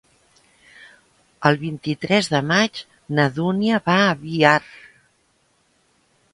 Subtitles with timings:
[1.49, 2.81] El vint-i-tres de maig
[3.19, 4.59] na Dúnia va a Biar.